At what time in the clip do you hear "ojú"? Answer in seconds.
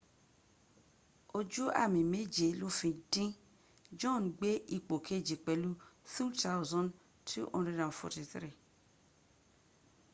1.37-1.63